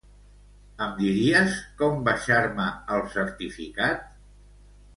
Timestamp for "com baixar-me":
1.83-2.67